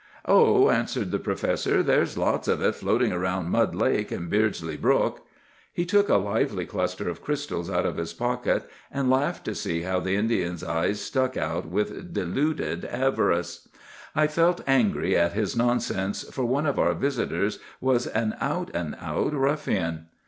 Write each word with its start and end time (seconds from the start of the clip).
"'Oh,' 0.25 0.71
answered 0.71 1.11
the 1.11 1.19
professor, 1.19 1.83
'there's 1.83 2.17
lots 2.17 2.47
of 2.47 2.59
it 2.59 2.73
floating 2.73 3.13
round 3.13 3.51
Mud 3.51 3.75
Lake 3.75 4.11
and 4.11 4.31
Beardsley 4.31 4.75
Brook.' 4.75 5.23
He 5.71 5.85
took 5.85 6.09
a 6.09 6.15
lovely 6.17 6.65
cluster 6.65 7.07
of 7.07 7.21
crystals 7.21 7.69
out 7.69 7.85
of 7.85 7.97
his 7.97 8.11
pocket, 8.11 8.67
and 8.91 9.11
laughed 9.11 9.45
to 9.45 9.53
see 9.53 9.83
how 9.83 9.99
the 9.99 10.15
Indians' 10.15 10.63
eyes 10.63 10.99
stuck 10.99 11.37
out 11.37 11.67
with 11.67 12.11
deluded 12.15 12.83
avarice. 12.85 13.69
I 14.15 14.25
felt 14.25 14.61
angry 14.65 15.15
at 15.15 15.33
his 15.33 15.55
nonsense, 15.55 16.23
for 16.31 16.45
one 16.45 16.65
of 16.65 16.79
our 16.79 16.95
visitors 16.95 17.59
was 17.79 18.07
an 18.07 18.35
out 18.41 18.71
and 18.73 18.95
out 18.99 19.33
ruffian. 19.35 20.07